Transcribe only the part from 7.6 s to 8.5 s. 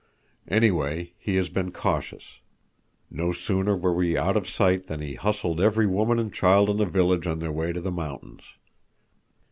to the mountains.